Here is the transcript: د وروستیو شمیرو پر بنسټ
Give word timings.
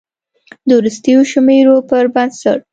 د 0.67 0.69
وروستیو 0.79 1.19
شمیرو 1.31 1.75
پر 1.89 2.03
بنسټ 2.13 2.59